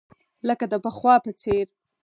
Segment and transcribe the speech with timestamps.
[0.47, 1.65] لکه د پخوا په څېر.